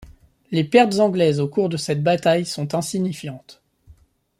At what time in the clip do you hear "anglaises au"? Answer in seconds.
0.99-1.47